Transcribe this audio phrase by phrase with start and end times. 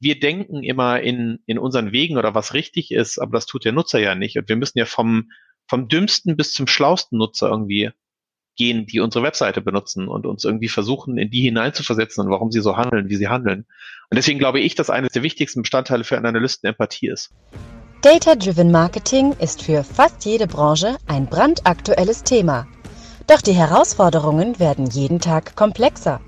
[0.00, 3.72] wir denken immer in, in unseren Wegen oder was richtig ist, aber das tut der
[3.72, 4.38] Nutzer ja nicht.
[4.38, 5.30] Und wir müssen ja vom,
[5.66, 7.90] vom dümmsten bis zum schlausten Nutzer irgendwie
[8.56, 12.60] gehen, die unsere Webseite benutzen und uns irgendwie versuchen, in die hineinzuversetzen und warum sie
[12.60, 13.66] so handeln, wie sie handeln.
[14.10, 17.30] Und deswegen glaube ich, dass eines der wichtigsten Bestandteile für einen Analysten Empathie ist.
[18.02, 22.66] Data-Driven Marketing ist für fast jede Branche ein brandaktuelles Thema.
[23.26, 26.20] Doch die Herausforderungen werden jeden Tag komplexer.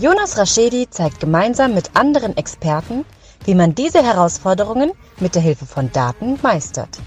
[0.00, 3.04] Jonas Raschedi zeigt gemeinsam mit anderen Experten,
[3.44, 6.98] wie man diese Herausforderungen mit der Hilfe von Daten meistert.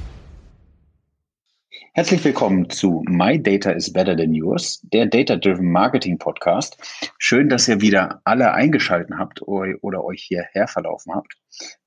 [1.93, 6.77] Herzlich willkommen zu My Data is Better Than Yours, der Data Driven Marketing Podcast.
[7.17, 11.33] Schön, dass ihr wieder alle eingeschalten habt oder euch hierher verlaufen habt.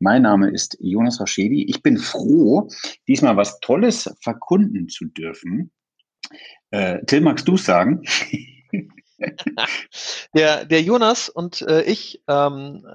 [0.00, 1.66] Mein Name ist Jonas Raschedi.
[1.68, 2.68] Ich bin froh,
[3.06, 5.70] diesmal was Tolles verkunden zu dürfen.
[6.72, 8.02] Äh, Till, magst du sagen?
[10.34, 12.86] der, der Jonas und äh, ich ähm,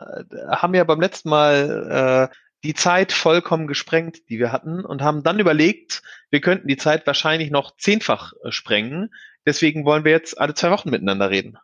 [0.49, 5.23] haben ja beim letzten Mal äh, die Zeit vollkommen gesprengt, die wir hatten und haben
[5.23, 9.09] dann überlegt, wir könnten die Zeit wahrscheinlich noch zehnfach äh, sprengen.
[9.45, 11.57] Deswegen wollen wir jetzt alle zwei Wochen miteinander reden.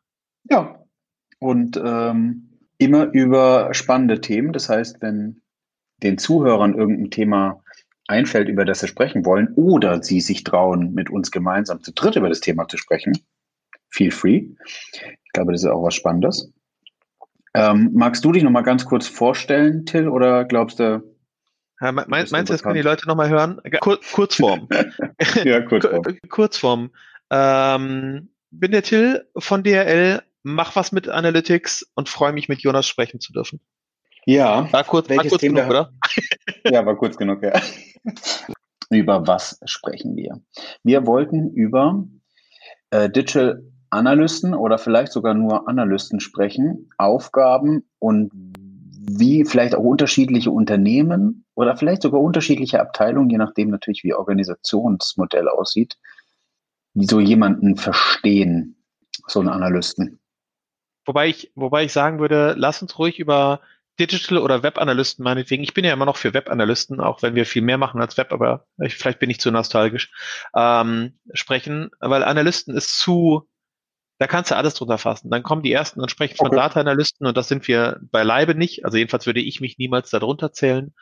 [0.49, 0.83] Ja,
[1.39, 4.53] und ähm, immer über spannende Themen.
[4.53, 5.41] Das heißt, wenn
[6.01, 7.63] den Zuhörern irgendein Thema
[8.07, 12.15] einfällt, über das sie sprechen wollen, oder sie sich trauen, mit uns gemeinsam zu dritt
[12.15, 13.13] über das Thema zu sprechen,
[13.89, 14.47] feel free.
[15.25, 16.51] Ich glaube, das ist auch was Spannendes.
[17.53, 21.03] Ähm, magst du dich noch mal ganz kurz vorstellen, Till, oder glaubst du?
[21.81, 23.61] Ja, mein, meinst du, das können die Leute noch mal hören?
[23.79, 24.67] Kur Kurzform.
[25.43, 26.03] ja, Kurzform.
[26.29, 26.91] Kurzform.
[27.29, 32.87] Ähm, bin der Till von DRL, mach was mit Analytics und freue mich mit Jonas
[32.87, 33.59] sprechen zu dürfen.
[34.25, 34.71] Ja.
[34.71, 35.93] War kurz, war kurz genug, oder?
[36.65, 37.59] ja, war kurz genug, ja.
[38.89, 40.41] über was sprechen wir?
[40.83, 42.03] Wir wollten über
[42.91, 48.31] äh, Digital Analysten oder vielleicht sogar nur Analysten sprechen, Aufgaben und
[49.09, 55.47] wie vielleicht auch unterschiedliche Unternehmen oder vielleicht sogar unterschiedliche Abteilungen, je nachdem natürlich, wie Organisationsmodell
[55.47, 55.97] aussieht,
[56.93, 58.83] wie so jemanden verstehen,
[59.27, 60.19] so einen Analysten.
[61.05, 63.61] Wobei ich, wobei ich sagen würde, lass uns ruhig über
[63.99, 65.63] Digital- oder Web-Analysten meinetwegen.
[65.63, 68.31] Ich bin ja immer noch für Web-Analysten, auch wenn wir viel mehr machen als Web,
[68.31, 70.11] aber ich, vielleicht bin ich zu nostalgisch,
[70.55, 73.47] ähm, sprechen, weil Analysten ist zu
[74.19, 75.29] da kannst du alles drunter fassen.
[75.29, 76.57] Dann kommen die ersten und sprechen von okay.
[76.57, 78.85] Data-Analysten und das sind wir beileibe nicht.
[78.85, 80.93] Also jedenfalls würde ich mich niemals darunter zählen.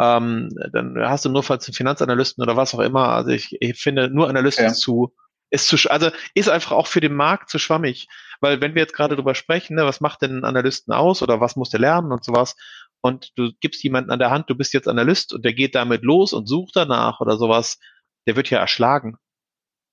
[0.00, 3.10] Ähm, dann hast du nur falls Finanzanalysten oder was auch immer.
[3.10, 4.72] Also ich, ich finde, nur Analysten ja.
[4.72, 5.14] zu,
[5.50, 8.08] ist zu, also ist einfach auch für den Markt zu schwammig.
[8.40, 11.40] Weil wenn wir jetzt gerade drüber sprechen, ne, was macht denn ein Analysten aus oder
[11.40, 12.56] was muss der lernen und sowas,
[13.04, 16.02] und du gibst jemanden an der Hand, du bist jetzt Analyst und der geht damit
[16.02, 17.78] los und sucht danach oder sowas,
[18.26, 19.18] der wird ja erschlagen.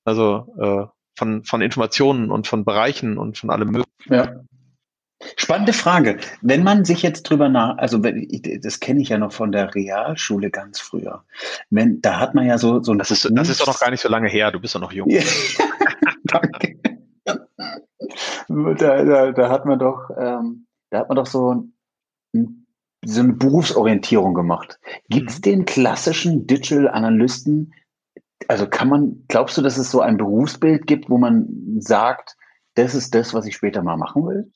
[0.06, 4.14] Also äh, von, von Informationen und von Bereichen und von allem möglichen.
[4.14, 4.42] Ja.
[5.36, 6.18] Spannende Frage.
[6.42, 10.50] Wenn man sich jetzt drüber nach, also das kenne ich ja noch von der Realschule
[10.50, 11.24] ganz früher.
[11.70, 12.98] Wenn, da hat man ja so, so ein.
[12.98, 14.92] Das ist, das ist doch noch gar nicht so lange her, du bist doch noch
[14.92, 15.10] jung.
[16.24, 16.80] Danke.
[18.48, 21.70] Da, da, da, hat man doch, ähm, da hat man doch so,
[22.34, 22.66] ein,
[23.06, 24.80] so eine Berufsorientierung gemacht.
[25.10, 25.42] Gibt es mhm.
[25.44, 27.74] den klassischen Digital Analysten,
[28.48, 31.48] also kann man, glaubst du, dass es so ein Berufsbild gibt, wo man
[31.80, 32.36] sagt,
[32.76, 34.52] das ist das, was ich später mal machen will?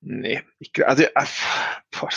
[0.00, 1.04] Nee, ich, also
[1.90, 2.08] boah,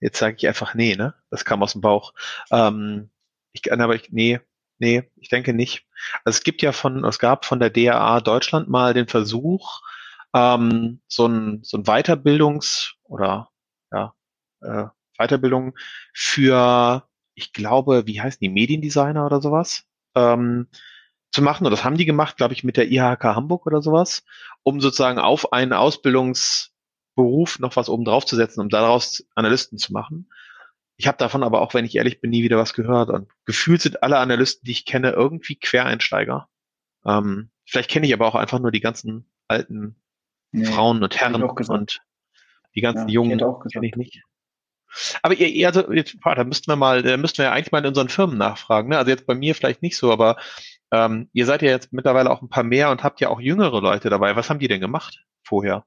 [0.00, 1.14] jetzt sage ich einfach nee, ne?
[1.30, 2.14] Das kam aus dem Bauch.
[2.50, 3.10] Ähm,
[3.52, 4.40] ich kann aber ich, nee,
[4.78, 5.86] nee, ich denke nicht.
[6.24, 9.80] Also es gibt ja von, es gab von der DAA Deutschland mal den Versuch,
[10.34, 13.50] ähm, so ein, so ein Weiterbildungs- oder
[13.92, 14.14] ja,
[14.62, 14.86] äh,
[15.18, 15.76] Weiterbildung
[16.12, 19.84] für, ich glaube, wie heißen die, Mediendesigner oder sowas?
[20.14, 20.68] Ähm,
[21.30, 21.64] zu machen.
[21.64, 24.24] Und das haben die gemacht, glaube ich, mit der IHK Hamburg oder sowas,
[24.62, 29.92] um sozusagen auf einen Ausbildungsberuf noch was oben drauf zu setzen, um daraus Analysten zu
[29.92, 30.30] machen.
[30.96, 33.10] Ich habe davon aber auch, wenn ich ehrlich bin, nie wieder was gehört.
[33.10, 36.48] Und gefühlt sind alle Analysten, die ich kenne, irgendwie Quereinsteiger.
[37.04, 39.96] Ähm, vielleicht kenne ich aber auch einfach nur die ganzen alten
[40.52, 42.00] nee, Frauen und Herren und
[42.74, 43.38] die ganzen ja, Jungen
[43.70, 44.22] kenne ich nicht.
[45.22, 47.86] Aber ihr, also, jetzt, da müssten wir mal, da müssten wir ja eigentlich mal in
[47.86, 48.90] unseren Firmen nachfragen.
[48.90, 48.98] Ne?
[48.98, 50.36] Also jetzt bei mir vielleicht nicht so, aber
[50.92, 53.80] ähm, ihr seid ja jetzt mittlerweile auch ein paar mehr und habt ja auch jüngere
[53.80, 54.36] Leute dabei.
[54.36, 55.84] Was haben die denn gemacht vorher?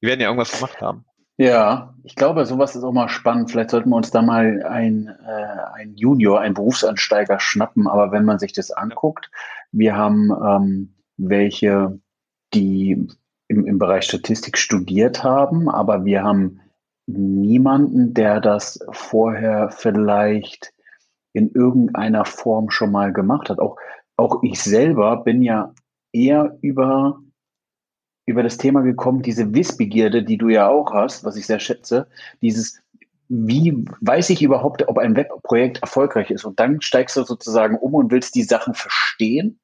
[0.00, 1.04] Die werden ja irgendwas gemacht haben.
[1.36, 3.50] Ja, ich glaube, sowas ist auch mal spannend.
[3.50, 7.88] Vielleicht sollten wir uns da mal ein, äh, ein Junior, ein Berufsansteiger schnappen.
[7.88, 9.30] Aber wenn man sich das anguckt,
[9.72, 11.98] wir haben ähm, welche,
[12.54, 13.08] die
[13.48, 16.60] im, im Bereich Statistik studiert haben, aber wir haben
[17.06, 20.72] niemanden, der das vorher vielleicht
[21.32, 23.58] in irgendeiner Form schon mal gemacht hat.
[23.58, 23.76] Auch,
[24.16, 25.74] auch ich selber bin ja
[26.12, 27.20] eher über,
[28.26, 32.06] über das Thema gekommen, diese Wissbegierde, die du ja auch hast, was ich sehr schätze,
[32.40, 32.80] dieses,
[33.28, 36.44] wie weiß ich überhaupt, ob ein Webprojekt erfolgreich ist?
[36.44, 39.58] Und dann steigst du sozusagen um und willst die Sachen verstehen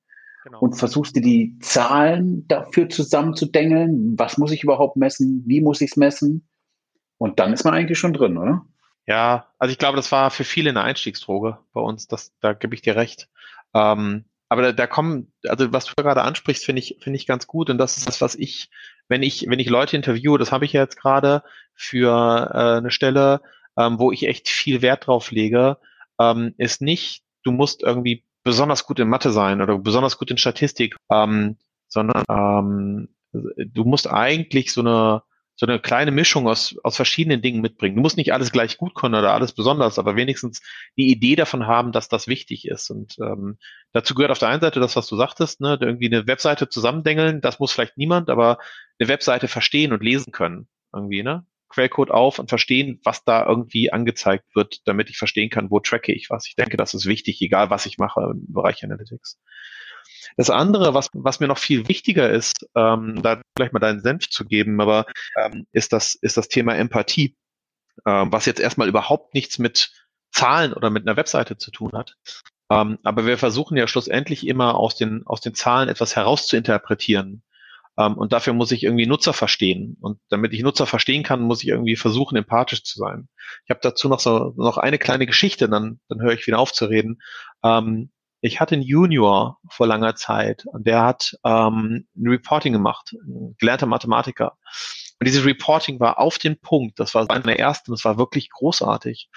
[0.45, 0.61] genau.
[0.61, 4.19] und versuchst dir die Zahlen dafür zusammenzudengeln.
[4.19, 5.45] Was muss ich überhaupt messen?
[5.47, 6.49] Wie muss ich es messen?
[7.21, 8.65] Und dann ist man eigentlich schon drin, oder?
[9.07, 12.07] Ja, also ich glaube, das war für viele eine Einstiegsdroge bei uns.
[12.07, 13.29] Das, da gebe ich dir recht.
[13.75, 17.47] Ähm, aber da, da kommen, also was du gerade ansprichst, finde ich, finde ich ganz
[17.47, 17.69] gut.
[17.69, 18.71] Und das ist das, was ich,
[19.09, 21.43] wenn ich, wenn ich Leute interviewe, das habe ich ja jetzt gerade
[21.75, 23.43] für äh, eine Stelle,
[23.77, 25.77] ähm, wo ich echt viel Wert drauf lege,
[26.19, 30.39] ähm, ist nicht, du musst irgendwie besonders gut in Mathe sein oder besonders gut in
[30.39, 35.23] Statistik, ähm, sondern ähm, du musst eigentlich so eine
[35.61, 37.95] so eine kleine Mischung aus, aus verschiedenen Dingen mitbringen.
[37.95, 40.63] Du musst nicht alles gleich gut können oder alles besonders, aber wenigstens
[40.97, 42.89] die Idee davon haben, dass das wichtig ist.
[42.89, 43.59] Und ähm,
[43.93, 47.43] dazu gehört auf der einen Seite das, was du sagtest, ne, irgendwie eine Webseite zusammendengeln,
[47.43, 48.57] das muss vielleicht niemand, aber
[48.99, 50.67] eine Webseite verstehen und lesen können.
[50.95, 51.45] Irgendwie, ne?
[51.69, 56.15] Quellcode auf und verstehen, was da irgendwie angezeigt wird, damit ich verstehen kann, wo tracke
[56.15, 56.47] ich was.
[56.47, 59.39] Ich denke, das ist wichtig, egal was ich mache im Bereich Analytics.
[60.37, 64.29] Das andere, was, was mir noch viel wichtiger ist, ähm, da gleich mal deinen Senf
[64.29, 65.07] zu geben, aber
[65.39, 67.37] ähm, ist, das, ist das Thema Empathie,
[68.07, 69.93] ähm, was jetzt erstmal überhaupt nichts mit
[70.33, 72.17] Zahlen oder mit einer Webseite zu tun hat.
[72.71, 77.43] Ähm, aber wir versuchen ja schlussendlich immer aus den, aus den Zahlen etwas herauszuinterpretieren.
[77.99, 79.97] Ähm, und dafür muss ich irgendwie Nutzer verstehen.
[80.01, 83.29] Und damit ich Nutzer verstehen kann, muss ich irgendwie versuchen, empathisch zu sein.
[83.65, 86.73] Ich habe dazu noch so noch eine kleine Geschichte, dann, dann höre ich wieder auf
[86.73, 87.21] zu reden.
[87.65, 93.13] Ähm, ich hatte einen Junior vor langer Zeit und der hat ähm, ein Reporting gemacht,
[93.13, 94.57] ein gelernter Mathematiker.
[95.19, 96.99] Und dieses Reporting war auf den Punkt.
[96.99, 97.91] Das war einer der ersten.
[97.91, 99.29] Das war wirklich großartig.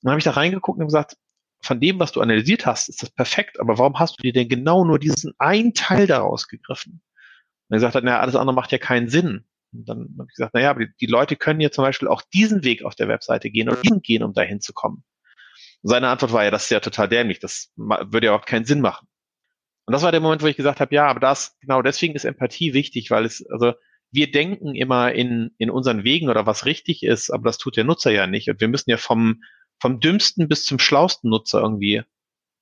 [0.00, 1.16] Dann habe ich da reingeguckt und gesagt,
[1.60, 3.60] von dem, was du analysiert hast, ist das perfekt.
[3.60, 7.02] Aber warum hast du dir denn genau nur diesen einen Teil daraus gegriffen?
[7.68, 9.44] Und er gesagt hat, naja, alles andere macht ja keinen Sinn.
[9.72, 12.22] Und dann habe ich gesagt, naja, aber die, die Leute können ja zum Beispiel auch
[12.32, 15.04] diesen Weg auf der Webseite gehen oder diesen gehen, um dahin zu kommen.
[15.82, 18.80] Seine Antwort war ja, das ist ja total dämlich, das würde ja überhaupt keinen Sinn
[18.80, 19.06] machen.
[19.86, 22.24] Und das war der Moment, wo ich gesagt habe, ja, aber das, genau deswegen ist
[22.24, 23.72] Empathie wichtig, weil es, also
[24.10, 27.84] wir denken immer in, in unseren Wegen oder was richtig ist, aber das tut der
[27.84, 28.50] Nutzer ja nicht.
[28.50, 29.42] Und wir müssen ja vom,
[29.80, 32.02] vom dümmsten bis zum schlausten Nutzer irgendwie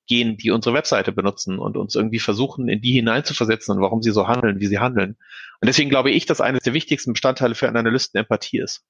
[0.07, 4.11] gehen, die unsere Webseite benutzen und uns irgendwie versuchen, in die hineinzuversetzen und warum sie
[4.11, 5.17] so handeln, wie sie handeln.
[5.59, 8.85] Und deswegen glaube ich, dass eines der wichtigsten Bestandteile für einen Analysten Empathie ist.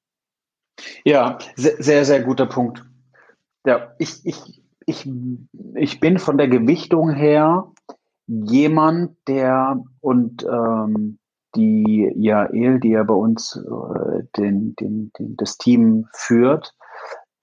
[1.04, 2.84] Ja, sehr, sehr, sehr guter Punkt.
[3.68, 5.10] Ja, ich, ich, ich,
[5.76, 7.70] ich bin von der Gewichtung her
[8.26, 11.20] jemand, der und ähm,
[11.54, 16.76] die Jael, die ja bei uns äh, den, den, den, das Team führt,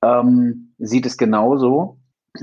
[0.01, 1.99] ähm, sieht es genauso.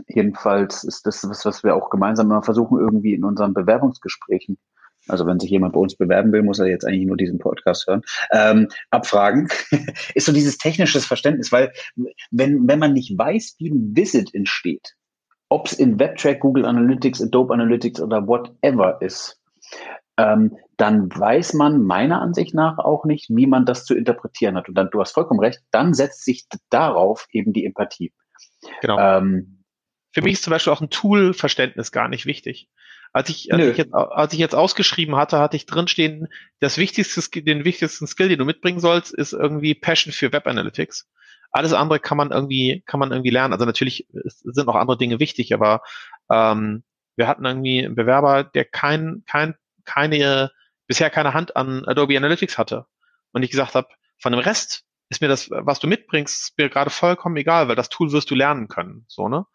[0.08, 4.60] Jedenfalls ist das was, was wir auch gemeinsam immer versuchen, irgendwie in unseren Bewerbungsgesprächen
[5.12, 7.88] also wenn sich jemand bei uns bewerben will, muss er jetzt eigentlich nur diesen Podcast
[7.88, 9.50] hören, ähm, abfragen,
[10.16, 11.72] ist so dieses technisches Verständnis, weil
[12.32, 14.96] wenn, wenn man nicht weiß, wie ein Visit entsteht,
[15.50, 19.42] ob es in WebTrack, Google Analytics, Adobe Analytics oder whatever ist,
[20.18, 24.68] ähm, dann weiß man meiner Ansicht nach auch nicht, wie man das zu interpretieren hat.
[24.68, 28.14] Und dann, du hast vollkommen recht, dann setzt sich darauf eben die Empathie.
[28.82, 28.98] Genau.
[28.98, 29.64] Ähm,
[30.12, 32.70] Für mich ist zum Beispiel auch ein Tool-Verständnis gar nicht wichtig.
[33.14, 36.30] Als ich, als ich, jetzt, als ich jetzt ausgeschrieben hatte, hatte ich drinstehen,
[36.60, 41.10] das wichtigste, den wichtigsten Skill, den du mitbringen sollst, ist irgendwie Passion für Web Analytics.
[41.52, 43.52] Alles andere kann man irgendwie, kann man irgendwie lernen.
[43.52, 45.82] Also natürlich sind noch andere Dinge wichtig, aber
[46.32, 46.84] ähm,
[47.18, 50.52] wir hatten irgendwie einen Bewerber, der kein, kein, keine,
[50.88, 52.86] bisher keine Hand an Adobe Analytics hatte.
[53.34, 53.90] Und ich gesagt habe,
[54.20, 57.76] von dem Rest ist mir das, was du mitbringst, ist mir gerade vollkommen egal, weil
[57.76, 59.04] das Tool wirst du lernen können.
[59.10, 59.46] So, ne?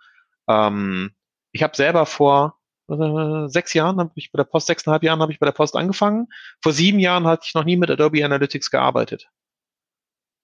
[0.49, 1.13] Ähm,
[1.53, 2.56] ich habe selber vor
[2.89, 5.77] äh, sechs Jahren habe ich bei der Post, sechseinhalb Jahren habe ich bei der Post
[5.77, 6.29] angefangen.
[6.63, 9.29] Vor sieben Jahren hatte ich noch nie mit Adobe Analytics gearbeitet.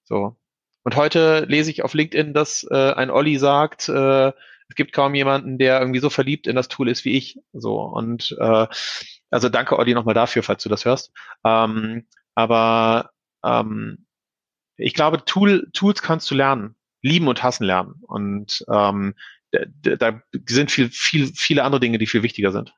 [0.05, 0.37] So.
[0.85, 4.33] Und heute lese ich auf LinkedIn, dass äh, ein Olli sagt, äh,
[4.69, 7.39] es gibt kaum jemanden, der irgendwie so verliebt in das Tool ist wie ich.
[7.53, 7.81] So.
[7.81, 8.67] Und äh,
[9.31, 11.13] also danke, Olli, nochmal dafür, falls du das hörst.
[11.45, 13.11] Ähm, aber
[13.45, 14.07] ähm,
[14.77, 18.03] ich glaube, Tool, Tools kannst du lernen, lieben und hassen lernen.
[18.03, 19.15] Und ähm,
[19.83, 22.75] da, sind viel, viel, viele andere Dinge, die viel wichtiger sind.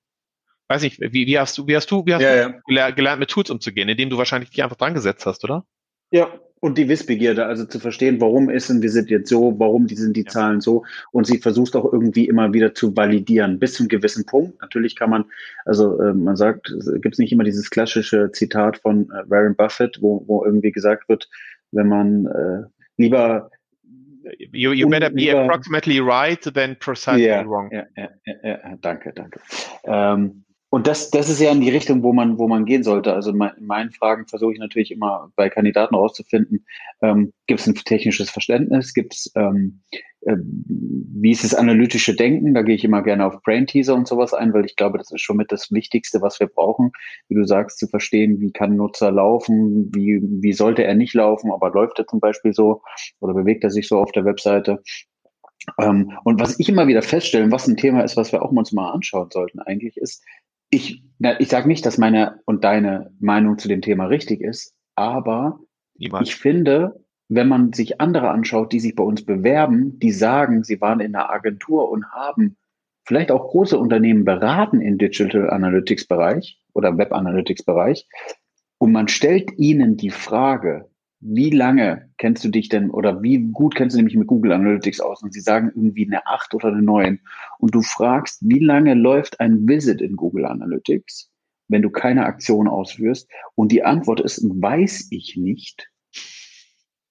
[0.68, 2.90] Weiß nicht, wie, wie hast du, wie hast du, wie hast ja, du ja.
[2.90, 5.66] gelernt, mit Tools umzugehen, indem du wahrscheinlich dich einfach dran gesetzt hast, oder?
[6.10, 6.28] Ja,
[6.60, 10.22] und die Wissbegierde, also zu verstehen, warum ist ein Visit jetzt so, warum sind die
[10.22, 10.30] ja.
[10.30, 14.24] Zahlen so und sie versucht auch irgendwie immer wieder zu validieren, bis zu einem gewissen
[14.24, 14.58] Punkt.
[14.62, 15.26] Natürlich kann man,
[15.66, 19.98] also äh, man sagt, gibt es nicht immer dieses klassische Zitat von äh, Warren Buffett,
[20.00, 21.28] wo, wo irgendwie gesagt wird,
[21.72, 22.62] wenn man äh,
[22.96, 23.50] lieber
[24.52, 27.70] You, you better be ähm, approximately right than precisely yeah, wrong.
[27.72, 28.08] Ja, ja,
[28.42, 29.40] ja, danke, danke.
[29.84, 33.14] Ähm, Und das, das ist ja in die Richtung, wo man, wo man gehen sollte.
[33.14, 36.66] Also in meinen Fragen versuche ich natürlich immer bei Kandidaten herauszufinden,
[37.00, 39.82] ähm, gibt es ein technisches Verständnis, gibt es, ähm,
[40.22, 42.54] äh, wie ist das analytische Denken?
[42.54, 45.12] Da gehe ich immer gerne auf Brain Teaser und sowas ein, weil ich glaube, das
[45.12, 46.90] ist schon mit das Wichtigste, was wir brauchen,
[47.28, 51.52] wie du sagst, zu verstehen, wie kann Nutzer laufen, wie, wie sollte er nicht laufen,
[51.52, 52.82] aber läuft er zum Beispiel so
[53.20, 54.82] oder bewegt er sich so auf der Webseite.
[55.80, 58.72] Ähm, und was ich immer wieder feststelle, was ein Thema ist, was wir auch uns
[58.72, 60.22] mal anschauen sollten eigentlich, ist,
[60.74, 64.74] ich, na, ich sage nicht, dass meine und deine Meinung zu dem Thema richtig ist,
[64.94, 65.60] aber
[65.96, 66.28] Niemals.
[66.28, 70.80] ich finde, wenn man sich andere anschaut, die sich bei uns bewerben, die sagen, sie
[70.80, 72.56] waren in einer Agentur und haben
[73.04, 78.06] vielleicht auch große Unternehmen beraten im Digital Analytics Bereich oder Web Analytics Bereich
[78.78, 80.90] und man stellt ihnen die Frage,
[81.26, 85.00] wie lange kennst du dich denn oder wie gut kennst du dich mit Google Analytics
[85.00, 85.22] aus?
[85.22, 87.18] Und sie sagen irgendwie eine 8 oder eine 9.
[87.58, 91.30] Und du fragst, wie lange läuft ein Visit in Google Analytics,
[91.68, 93.28] wenn du keine Aktion ausführst?
[93.54, 95.90] Und die Antwort ist, weiß ich nicht.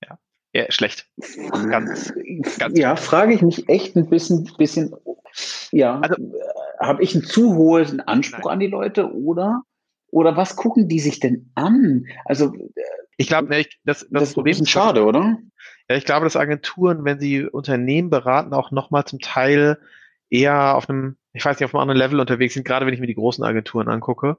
[0.03, 0.19] Ja,
[0.53, 1.09] ja schlecht.
[1.69, 2.13] Ganz,
[2.59, 4.93] ganz ja, frage ich mich echt ein bisschen, bisschen
[5.71, 6.15] ja, also,
[6.79, 8.53] habe ich einen zu hohen Anspruch nein.
[8.53, 9.63] an die Leute oder?
[10.11, 12.05] Oder was gucken die sich denn an?
[12.25, 12.53] Also
[13.17, 15.37] ich glaube, ne, das, das, das Problem ist schade, oder?
[15.89, 19.79] Ja, ich glaube, dass Agenturen, wenn sie Unternehmen beraten, auch nochmal zum Teil
[20.29, 22.99] eher auf einem, ich weiß nicht, auf einem anderen Level unterwegs sind, gerade wenn ich
[22.99, 24.37] mir die großen Agenturen angucke.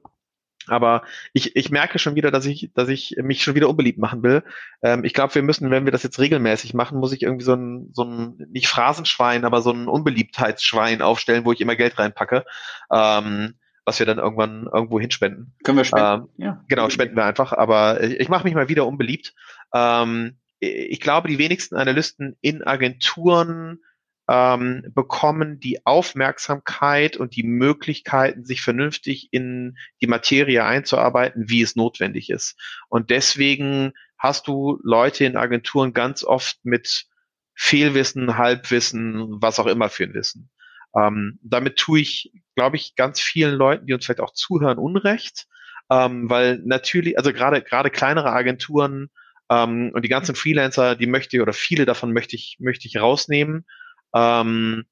[0.67, 1.03] Aber
[1.33, 4.43] ich, ich merke schon wieder, dass ich, dass ich mich schon wieder unbeliebt machen will.
[4.81, 7.53] Ähm, ich glaube, wir müssen, wenn wir das jetzt regelmäßig machen, muss ich irgendwie so
[7.53, 12.45] ein, so ein, nicht Phrasenschwein, aber so ein Unbeliebtheitsschwein aufstellen, wo ich immer Geld reinpacke.
[12.91, 13.55] Ähm,
[13.85, 15.53] was wir dann irgendwann irgendwo hinspenden.
[15.63, 16.27] Können wir spenden?
[16.37, 16.65] Ähm, ja.
[16.67, 17.53] Genau, spenden wir einfach.
[17.53, 19.33] Aber ich, ich mache mich mal wieder unbeliebt.
[19.73, 23.79] Ähm, ich glaube, die wenigsten Analysten in Agenturen
[24.27, 31.75] ähm, bekommen die Aufmerksamkeit und die Möglichkeiten, sich vernünftig in die Materie einzuarbeiten, wie es
[31.75, 32.57] notwendig ist.
[32.89, 37.05] Und deswegen hast du Leute in Agenturen ganz oft mit
[37.53, 40.49] Fehlwissen, Halbwissen, was auch immer für ein Wissen.
[40.97, 45.47] Ähm, damit tue ich, glaube ich, ganz vielen Leuten, die uns vielleicht auch zuhören, Unrecht,
[45.91, 49.09] ähm, weil natürlich, also gerade gerade kleinere Agenturen
[49.49, 52.97] ähm, und die ganzen Freelancer, die möchte ich oder viele davon möchte ich möchte ich
[52.97, 53.65] rausnehmen.
[54.13, 54.85] Ähm,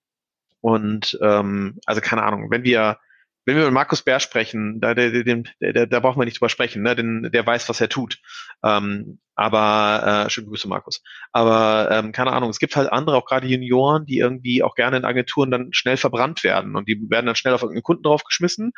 [0.62, 2.98] und ähm, also keine Ahnung, wenn wir
[3.45, 6.81] wenn wir mit Markus Bär sprechen, da, der, der, da brauchen wir nicht drüber sprechen,
[6.81, 6.95] ne?
[6.95, 8.19] denn der weiß, was er tut.
[8.63, 11.01] Ähm, aber äh, schöne Grüße, Markus.
[11.31, 14.97] Aber ähm, keine Ahnung, es gibt halt andere, auch gerade Junioren, die irgendwie auch gerne
[14.97, 18.71] in Agenturen dann schnell verbrannt werden und die werden dann schnell auf irgendeinen Kunden draufgeschmissen,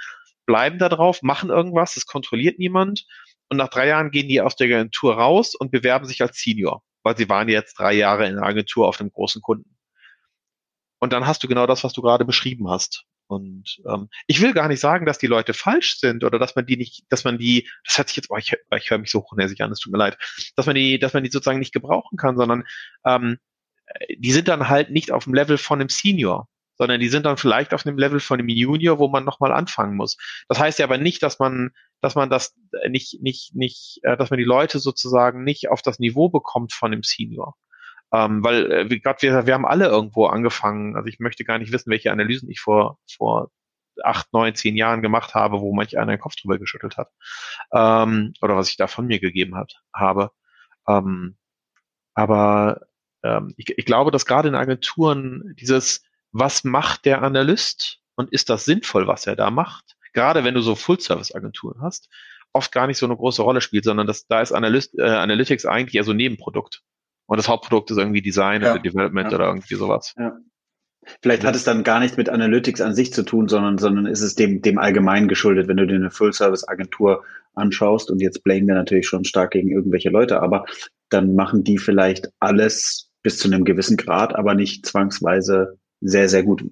[0.45, 3.05] bleiben da drauf, machen irgendwas, das kontrolliert niemand
[3.49, 6.83] und nach drei Jahren gehen die aus der Agentur raus und bewerben sich als Senior,
[7.03, 9.77] weil sie waren jetzt drei Jahre in der Agentur auf einem großen Kunden.
[10.99, 13.05] Und dann hast du genau das, was du gerade beschrieben hast.
[13.27, 16.65] Und ähm, ich will gar nicht sagen, dass die Leute falsch sind oder dass man
[16.65, 19.21] die nicht, dass man die, das hat sich jetzt, oh, ich, ich höre mich so
[19.21, 20.17] hochnäsig an, es tut mir leid,
[20.55, 22.63] dass man die, dass man die sozusagen nicht gebrauchen kann, sondern
[23.05, 23.37] ähm,
[24.17, 27.37] die sind dann halt nicht auf dem Level von einem Senior, sondern die sind dann
[27.37, 30.17] vielleicht auf einem Level von einem Junior, wo man nochmal anfangen muss.
[30.47, 32.55] Das heißt ja aber nicht, dass man, dass man das
[32.89, 36.91] nicht, nicht, nicht, äh, dass man die Leute sozusagen nicht auf das Niveau bekommt von
[36.91, 37.55] einem Senior.
[38.13, 40.95] Ähm, weil, äh, wie gerade wir, wir haben alle irgendwo angefangen.
[40.95, 43.51] Also ich möchte gar nicht wissen, welche Analysen ich vor, vor
[44.03, 47.09] acht, neun, zehn Jahren gemacht habe, wo manch einer den Kopf drüber geschüttelt hat.
[47.73, 50.31] Ähm, oder was ich da von mir gegeben hat, habe.
[50.87, 51.37] Ähm,
[52.13, 52.81] aber
[53.23, 58.49] ähm, ich, ich glaube, dass gerade in Agenturen dieses, was macht der Analyst und ist
[58.49, 62.09] das sinnvoll, was er da macht, gerade wenn du so Full-Service-Agenturen hast,
[62.53, 65.65] oft gar nicht so eine große Rolle spielt, sondern dass da ist Analyst, äh, Analytics
[65.65, 66.81] eigentlich eher so ein Nebenprodukt.
[67.27, 68.73] Und das Hauptprodukt ist irgendwie Design ja.
[68.73, 69.37] oder Development ja.
[69.37, 70.13] oder irgendwie sowas.
[70.17, 70.37] Ja.
[71.21, 74.21] Vielleicht hat es dann gar nichts mit Analytics an sich zu tun, sondern, sondern ist
[74.21, 78.75] es dem, dem allgemein geschuldet, wenn du dir eine Full-Service-Agentur anschaust und jetzt blamen wir
[78.75, 80.65] natürlich schon stark gegen irgendwelche Leute, aber
[81.09, 86.43] dann machen die vielleicht alles bis zu einem gewissen Grad, aber nicht zwangsweise sehr, sehr
[86.43, 86.63] gut.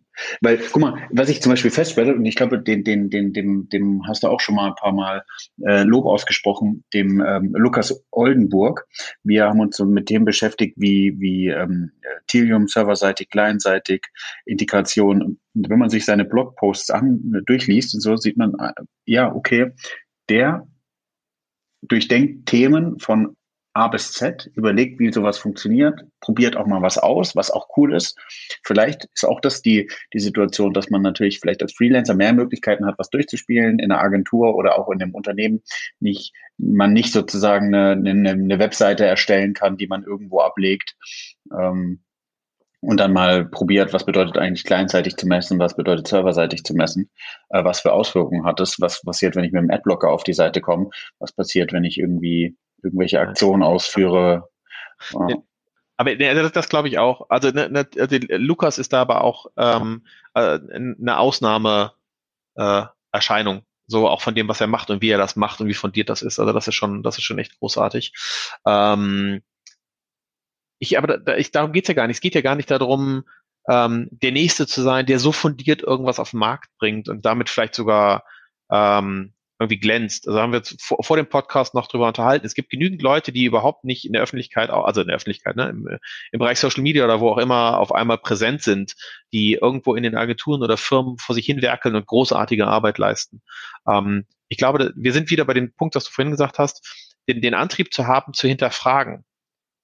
[0.41, 3.69] Weil, guck mal, was ich zum Beispiel feststelle, und ich glaube, den, den, den, dem,
[3.69, 5.23] dem hast du auch schon mal ein paar Mal
[5.65, 8.85] äh, Lob ausgesprochen, dem ähm, Lukas Oldenburg.
[9.23, 11.91] Wir haben uns so mit dem beschäftigt, wie, wie ähm,
[12.27, 14.05] Tilium serverseitig, clientseitig,
[14.45, 15.39] Integration.
[15.55, 18.73] Und wenn man sich seine Blogposts an, durchliest und so, sieht man, äh,
[19.05, 19.71] ja, okay,
[20.29, 20.67] der
[21.81, 23.35] durchdenkt Themen von
[23.75, 27.95] A bis Z, überlegt, wie sowas funktioniert, probiert auch mal was aus, was auch cool
[27.95, 28.15] ist.
[28.63, 32.85] Vielleicht ist auch das die, die Situation, dass man natürlich vielleicht als Freelancer mehr Möglichkeiten
[32.85, 35.63] hat, was durchzuspielen, in einer Agentur oder auch in einem Unternehmen
[35.99, 40.95] nicht, man nicht sozusagen eine, eine, eine Webseite erstellen kann, die man irgendwo ablegt.
[41.51, 42.03] Ähm,
[42.81, 47.09] und dann mal probiert, was bedeutet eigentlich kleinseitig zu messen, was bedeutet serverseitig zu messen,
[47.49, 50.33] äh, was für Auswirkungen hat es, was passiert, wenn ich mit dem Adblocker auf die
[50.33, 54.49] Seite komme, was passiert, wenn ich irgendwie irgendwelche Aktionen ausführe.
[55.11, 55.37] Ja.
[55.97, 57.29] Aber ne, das, das glaube ich auch.
[57.29, 61.93] Also, ne, ne, also Lukas ist da aber auch ähm, äh, eine Ausnahme
[62.55, 62.83] äh.
[63.85, 66.09] So auch von dem, was er macht und wie er das macht und wie fundiert
[66.09, 66.39] das ist.
[66.39, 68.13] Also das ist schon, das ist schon echt großartig.
[68.65, 69.43] Ähm,
[70.79, 72.17] ich, aber da, ich, darum geht's ja gar nicht.
[72.17, 73.25] Es geht ja gar nicht darum,
[73.69, 77.49] ähm, der Nächste zu sein, der so fundiert irgendwas auf den Markt bringt und damit
[77.49, 78.23] vielleicht sogar
[78.71, 80.27] ähm, irgendwie glänzt.
[80.27, 82.45] Also haben wir vor, vor dem Podcast noch drüber unterhalten.
[82.45, 85.69] Es gibt genügend Leute, die überhaupt nicht in der Öffentlichkeit, also in der Öffentlichkeit, ne,
[85.69, 85.87] im,
[86.31, 88.95] im Bereich Social Media oder wo auch immer auf einmal präsent sind,
[89.31, 93.41] die irgendwo in den Agenturen oder Firmen vor sich hinwerkeln und großartige Arbeit leisten.
[93.87, 97.41] Ähm, ich glaube, wir sind wieder bei dem Punkt, was du vorhin gesagt hast, den,
[97.41, 99.23] den Antrieb zu haben, zu hinterfragen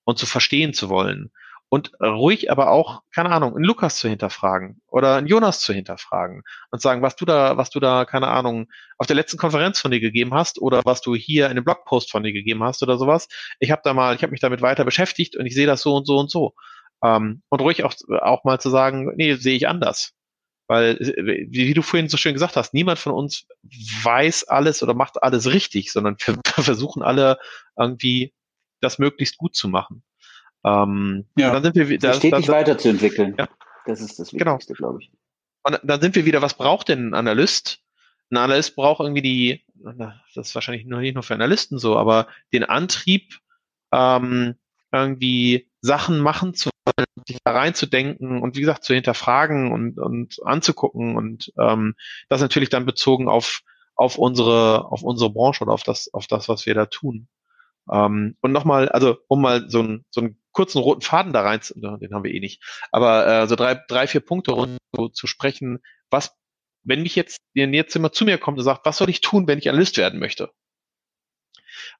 [0.03, 1.31] und zu verstehen zu wollen.
[1.71, 6.41] Und ruhig aber auch, keine Ahnung, einen Lukas zu hinterfragen oder einen Jonas zu hinterfragen
[6.71, 9.91] und sagen, was du da, was du da, keine Ahnung, auf der letzten Konferenz von
[9.91, 12.97] dir gegeben hast oder was du hier in einem Blogpost von dir gegeben hast oder
[12.97, 13.27] sowas.
[13.59, 15.95] Ich habe da mal, ich habe mich damit weiter beschäftigt und ich sehe das so
[15.95, 16.55] und so und so.
[17.03, 20.13] Ähm, und ruhig auch, auch mal zu sagen, nee, sehe ich anders.
[20.67, 23.47] Weil, wie, wie du vorhin so schön gesagt hast, niemand von uns
[24.03, 27.37] weiß alles oder macht alles richtig, sondern wir versuchen alle
[27.77, 28.33] irgendwie
[28.81, 30.03] das möglichst gut zu machen.
[30.65, 31.51] Ähm, ja.
[31.51, 33.35] dann sind wir wieder stetig dann, weiterzuentwickeln.
[33.37, 33.47] Ja.
[33.85, 34.53] Das ist das genau.
[34.53, 34.89] Wichtigste, genau.
[34.89, 35.11] glaube ich.
[35.63, 37.79] Und dann sind wir wieder, was braucht denn ein Analyst?
[38.31, 39.65] Ein Analyst braucht irgendwie die,
[40.35, 43.39] das ist wahrscheinlich noch nicht nur für Analysten so, aber den Antrieb,
[43.91, 44.55] ähm,
[44.91, 50.39] irgendwie Sachen machen zu wollen, sich da reinzudenken und wie gesagt zu hinterfragen und, und
[50.43, 51.95] anzugucken und ähm,
[52.27, 53.61] das natürlich dann bezogen auf
[53.95, 57.27] auf unsere auf unsere Branche oder auf das auf das was wir da tun.
[57.91, 61.61] Ähm, und nochmal, also um mal so, ein, so einen kurzen roten Faden da rein,
[61.75, 65.27] den haben wir eh nicht, aber äh, so drei, drei, vier Punkte rund so, zu
[65.27, 66.35] sprechen, was,
[66.83, 69.47] wenn mich jetzt, wenn jetzt immer zu mir kommt und sagt, was soll ich tun,
[69.47, 70.51] wenn ich Analyst werden möchte?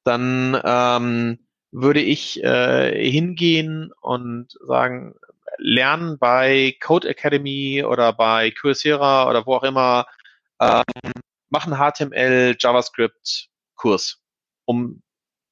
[0.03, 5.15] Dann ähm, würde ich äh, hingehen und sagen,
[5.57, 10.05] lernen bei Code Academy oder bei Coursera oder wo auch immer,
[10.59, 10.83] ähm,
[11.49, 14.21] machen HTML, JavaScript Kurs,
[14.65, 15.01] um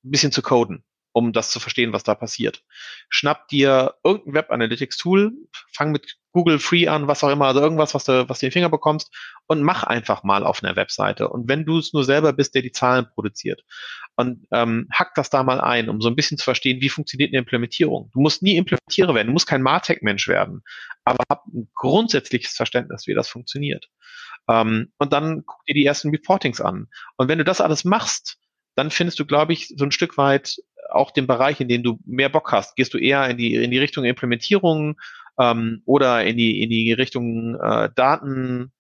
[0.03, 2.63] ein bisschen zu coden, um das zu verstehen, was da passiert.
[3.09, 5.33] Schnapp dir irgendein Web Analytics Tool,
[5.73, 8.49] fang mit Google Free an, was auch immer, also irgendwas, was du, was du in
[8.49, 9.11] den Finger bekommst
[9.47, 11.29] und mach einfach mal auf einer Webseite.
[11.29, 13.63] Und wenn du es nur selber bist, der die Zahlen produziert
[14.17, 17.31] und ähm, hack das da mal ein, um so ein bisschen zu verstehen, wie funktioniert
[17.31, 18.11] eine Implementierung.
[18.13, 20.61] Du musst nie Implementierer werden, du musst kein Martech-Mensch werden,
[21.05, 23.89] aber hab ein grundsätzliches Verständnis, wie das funktioniert.
[24.47, 26.87] Ähm, und dann guck dir die ersten Reportings an.
[27.15, 28.37] Und wenn du das alles machst,
[28.77, 30.57] dann findest du, glaube ich, so ein Stück weit
[30.89, 32.75] auch den Bereich, in dem du mehr Bock hast.
[32.75, 34.99] Gehst du eher in die, in die Richtung Implementierung
[35.39, 38.71] ähm, oder in die, in die Richtung äh, Daten,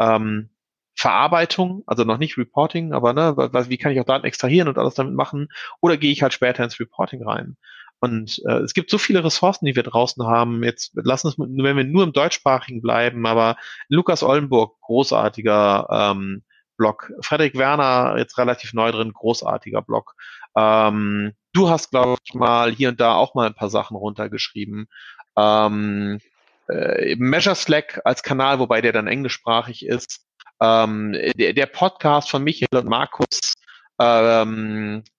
[0.00, 0.50] ähm,
[0.96, 3.36] Verarbeitung, also noch nicht Reporting, aber ne,
[3.68, 5.48] wie kann ich auch Daten extrahieren und alles damit machen?
[5.80, 7.56] Oder gehe ich halt später ins Reporting rein?
[8.00, 10.62] Und äh, es gibt so viele Ressourcen, die wir draußen haben.
[10.62, 13.56] Jetzt lassen es, wenn wir nur im deutschsprachigen bleiben, aber
[13.88, 16.42] Lukas Ollenburg, großartiger ähm,
[16.76, 17.12] Blog.
[17.20, 20.14] Frederik Werner, jetzt relativ neu drin, großartiger Blog.
[20.56, 24.88] Ähm, du hast, glaube ich, mal hier und da auch mal ein paar Sachen runtergeschrieben.
[25.36, 26.20] Ähm,
[26.68, 30.24] äh, Measure Slack als Kanal, wobei der dann englischsprachig ist.
[30.60, 33.54] Ähm, der, der, Podcast von Michael und Markus,
[34.00, 35.10] ähm, äh,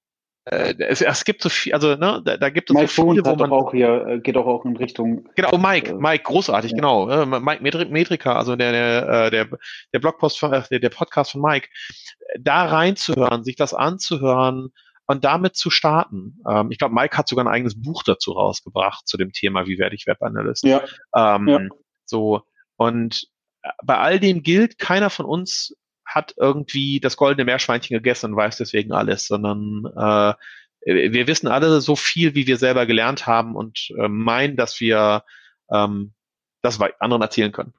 [0.45, 3.36] es, es, gibt so viel, also ne, da, da gibt es Mike so viele, wo
[3.36, 5.27] man auch hier äh, geht auch, auch in Richtung.
[5.36, 6.77] Genau, oh, Mike, äh, Mike, großartig, ja.
[6.77, 7.10] genau.
[7.10, 9.49] Äh, Mike Metrika, also der der äh, der
[9.91, 11.69] der Blogpost von der, der Podcast von Mike,
[12.39, 14.69] da reinzuhören, sich das anzuhören
[15.08, 16.39] und damit zu starten.
[16.47, 19.79] Ähm, ich glaube, Mike hat sogar ein eigenes Buch dazu rausgebracht zu dem Thema, wie
[19.79, 20.63] werde ich Webanalyst.
[20.63, 20.84] Ja.
[21.15, 21.60] Ähm, ja.
[22.05, 22.43] So
[22.77, 23.27] und
[23.84, 25.75] bei all dem gilt, keiner von uns
[26.15, 30.34] hat irgendwie das goldene Meerschweinchen gegessen und weiß deswegen alles, sondern äh,
[30.86, 35.23] wir wissen alle so viel, wie wir selber gelernt haben und äh, meinen, dass wir
[35.69, 36.13] ähm,
[36.62, 37.73] das anderen erzählen können.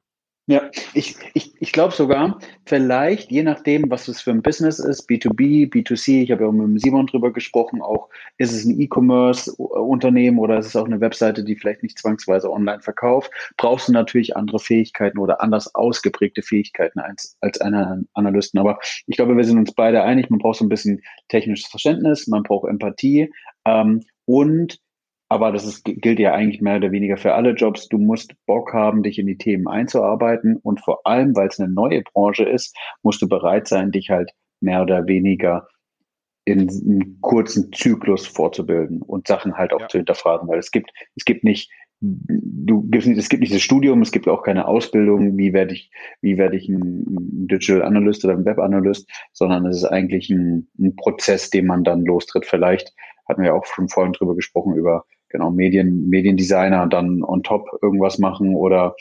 [0.48, 5.10] Ja, ich, ich, ich glaube sogar, vielleicht, je nachdem, was es für ein Business ist,
[5.10, 10.38] B2B, B2C, ich habe ja auch mit Simon drüber gesprochen, auch ist es ein E-Commerce-Unternehmen
[10.38, 14.36] oder ist es auch eine Webseite, die vielleicht nicht zwangsweise online verkauft, brauchst du natürlich
[14.36, 18.60] andere Fähigkeiten oder anders ausgeprägte Fähigkeiten als, als einer Analysten.
[18.60, 18.78] Aber
[19.08, 22.44] ich glaube, wir sind uns beide einig, man braucht so ein bisschen technisches Verständnis, man
[22.44, 23.32] braucht Empathie
[23.64, 24.78] ähm, und
[25.28, 27.88] aber das ist, gilt ja eigentlich mehr oder weniger für alle Jobs.
[27.88, 30.56] Du musst Bock haben, dich in die Themen einzuarbeiten.
[30.56, 34.30] Und vor allem, weil es eine neue Branche ist, musst du bereit sein, dich halt
[34.60, 35.66] mehr oder weniger
[36.44, 39.88] in einem kurzen Zyklus vorzubilden und Sachen halt auch ja.
[39.88, 43.62] zu hinterfragen, weil es gibt, es gibt nicht du gibst nicht, es gibt nicht das
[43.62, 47.04] Studium, es gibt auch keine Ausbildung, wie werde ich, wie werde ich ein
[47.48, 51.84] Digital Analyst oder ein Web Analyst, sondern es ist eigentlich ein, ein Prozess, den man
[51.84, 52.44] dann lostritt.
[52.44, 52.94] Vielleicht
[53.26, 58.18] hatten wir auch schon vorhin drüber gesprochen, über genau Medien, Mediendesigner dann on top irgendwas
[58.18, 58.94] machen oder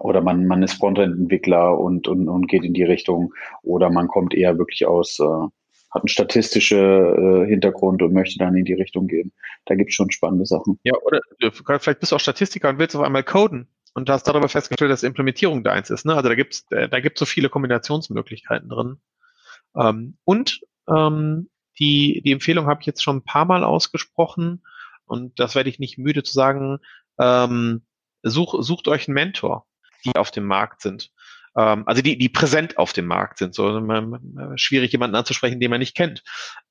[0.00, 4.32] oder man, man ist Frontend-Entwickler und, und, und geht in die Richtung oder man kommt
[4.34, 9.06] eher wirklich aus, äh, hat einen statistischen äh, Hintergrund und möchte dann in die Richtung
[9.06, 9.32] gehen.
[9.66, 10.78] Da gibt es schon spannende Sachen.
[10.84, 11.20] Ja, oder
[11.78, 15.02] vielleicht bist du auch Statistiker und willst auf einmal coden und hast darüber festgestellt, dass
[15.02, 16.06] Implementierung deins ist.
[16.06, 16.14] Ne?
[16.14, 18.96] Also da gibt's äh, da gibt's so viele Kombinationsmöglichkeiten drin.
[19.76, 24.62] Ähm, und ähm, die, die Empfehlung habe ich jetzt schon ein paar Mal ausgesprochen
[25.12, 26.78] und das werde ich nicht müde zu sagen.
[27.20, 27.82] Ähm,
[28.22, 29.66] such, sucht euch einen Mentor,
[30.04, 31.10] die auf dem Markt sind.
[31.56, 33.54] Ähm, also die, die präsent auf dem Markt sind.
[33.54, 36.22] So ähm, schwierig, jemanden anzusprechen, den man nicht kennt.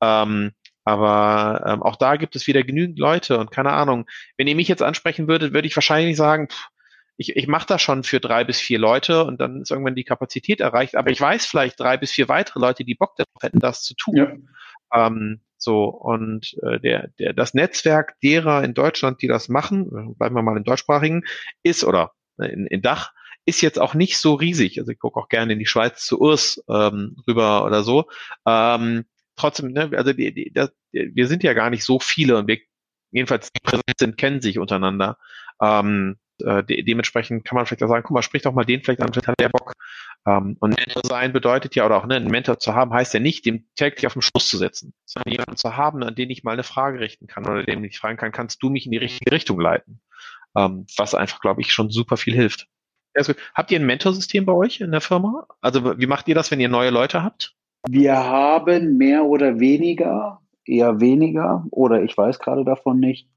[0.02, 0.52] Ähm,
[0.84, 4.08] aber ähm, auch da gibt es wieder genügend Leute und keine Ahnung.
[4.38, 6.68] Wenn ihr mich jetzt ansprechen würdet, würde ich wahrscheinlich sagen, pff,
[7.18, 10.04] ich, ich mache das schon für drei bis vier Leute und dann ist irgendwann die
[10.04, 10.96] Kapazität erreicht.
[10.96, 13.94] Aber ich weiß vielleicht drei bis vier weitere Leute, die Bock darauf hätten, das zu
[13.94, 14.16] tun.
[14.16, 15.08] Ja.
[15.08, 20.36] Ähm, so, und äh, der, der, das Netzwerk derer in Deutschland, die das machen, bleiben
[20.36, 21.24] wir mal im deutschsprachigen,
[21.64, 23.14] ist oder äh, in, in Dach,
[23.46, 24.80] ist jetzt auch nicht so riesig.
[24.80, 28.10] Also ich gucke auch gerne in die Schweiz zu Urs ähm, rüber oder so.
[28.46, 32.48] Ähm, trotzdem, ne, also die, die, das, wir sind ja gar nicht so viele und
[32.48, 32.60] wir
[33.12, 35.18] jedenfalls die präsent sind, kennen sich untereinander.
[35.62, 38.84] Ähm, äh, de dementsprechend kann man vielleicht auch sagen, guck mal, sprich doch mal den
[38.84, 39.74] vielleicht an, vielleicht hat der Bock.
[40.28, 43.20] Ähm, und Mentor sein bedeutet ja, oder auch ne, einen Mentor zu haben, heißt ja
[43.20, 46.44] nicht, dem täglich auf den Schluss zu setzen, sondern jemanden zu haben, an den ich
[46.44, 48.98] mal eine Frage richten kann oder dem ich fragen kann, kannst du mich in die
[48.98, 50.02] richtige Richtung leiten?
[50.56, 52.68] Ähm, was einfach, glaube ich, schon super viel hilft.
[53.14, 55.48] Also, habt ihr ein Mentorsystem bei euch in der Firma?
[55.60, 57.56] Also wie macht ihr das, wenn ihr neue Leute habt?
[57.88, 63.28] Wir haben mehr oder weniger, eher weniger, oder ich weiß gerade davon nicht,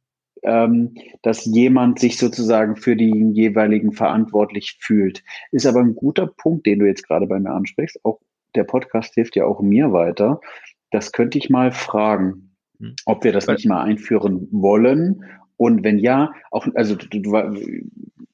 [0.45, 5.25] ähm, dass jemand sich sozusagen für den jeweiligen verantwortlich fühlt.
[5.51, 8.05] Ist aber ein guter Punkt, den du jetzt gerade bei mir ansprichst.
[8.05, 8.21] Auch
[8.55, 10.41] der Podcast hilft ja auch mir weiter.
[10.91, 12.95] Das könnte ich mal fragen, hm.
[13.07, 15.25] ob wir das nicht mal einführen wollen.
[15.57, 16.97] Und wenn ja, auch, also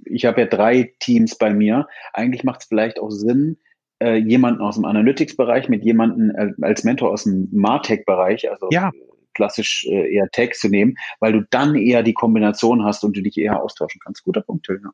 [0.05, 1.87] ich habe ja drei Teams bei mir.
[2.13, 3.59] Eigentlich macht es vielleicht auch Sinn,
[4.03, 8.91] äh, jemanden aus dem Analytics-Bereich mit jemanden äh, als Mentor aus dem Martech-Bereich, also ja.
[9.35, 13.23] Klassisch äh, eher Tech zu nehmen, weil du dann eher die Kombination hast und du
[13.23, 14.25] dich eher austauschen kannst.
[14.25, 14.81] Guter Punkt, Till.
[14.83, 14.91] Ja.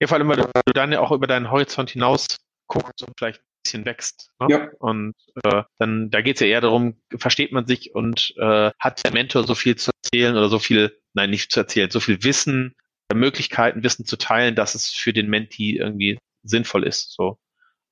[0.00, 2.26] ja, vor allem, weil du dann ja auch über deinen Horizont hinaus
[2.66, 4.30] guckst und vielleicht ein bisschen wächst.
[4.40, 4.46] Ne?
[4.50, 4.68] Ja.
[4.78, 5.14] Und
[5.44, 9.12] äh, dann, da geht es ja eher darum, versteht man sich und äh, hat der
[9.12, 12.74] Mentor so viel zu erzählen oder so viel, nein, nicht zu erzählen, so viel Wissen,
[13.12, 17.12] Möglichkeiten, Wissen zu teilen, dass es für den Menti irgendwie sinnvoll ist.
[17.12, 17.38] So.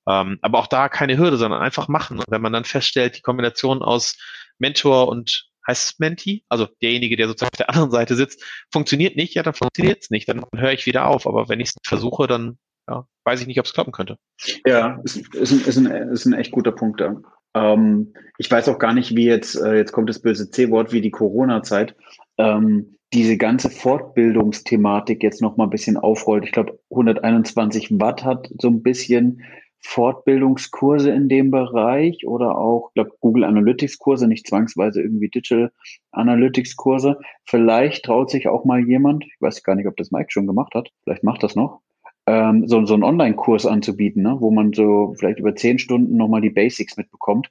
[0.07, 2.19] Ähm, aber auch da keine Hürde, sondern einfach machen.
[2.19, 4.17] Und wenn man dann feststellt, die Kombination aus
[4.57, 9.15] Mentor und heißt es Menti, also derjenige, der sozusagen auf der anderen Seite sitzt, funktioniert
[9.15, 10.27] nicht, ja, dann funktioniert es nicht.
[10.27, 11.27] Dann höre ich wieder auf.
[11.27, 12.57] Aber wenn ich es versuche, dann
[12.89, 14.17] ja, weiß ich nicht, ob es klappen könnte.
[14.65, 17.15] Ja, ist, ist, ein, ist, ein, ist ein echt guter Punkt da.
[17.53, 21.01] Ähm, ich weiß auch gar nicht, wie jetzt, äh, jetzt kommt das böse C-Wort, wie
[21.01, 21.95] die Corona-Zeit.
[22.37, 26.45] Ähm, diese ganze Fortbildungsthematik jetzt noch mal ein bisschen aufrollt.
[26.45, 29.41] Ich glaube, 121 Watt hat so ein bisschen
[29.81, 35.71] Fortbildungskurse in dem Bereich oder auch, ich glaube, Google Analytics Kurse, nicht zwangsweise irgendwie Digital
[36.11, 37.19] Analytics Kurse.
[37.45, 40.73] Vielleicht traut sich auch mal jemand, ich weiß gar nicht, ob das Mike schon gemacht
[40.75, 41.81] hat, vielleicht macht das noch,
[42.27, 44.37] ähm, so, so einen Online-Kurs anzubieten, ne?
[44.39, 47.49] wo man so vielleicht über zehn Stunden nochmal die Basics mitbekommt.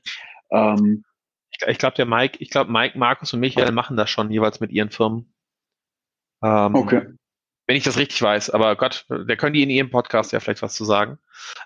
[0.50, 1.04] Ähm,
[1.50, 4.60] ich, ich glaube, der Mike, ich glaube, Mike, Markus und Michael machen das schon jeweils
[4.60, 5.32] mit ihren Firmen.
[6.42, 7.06] Ähm, okay.
[7.68, 10.62] Wenn ich das richtig weiß, aber Gott, da können die in ihrem Podcast ja vielleicht
[10.62, 11.18] was zu sagen.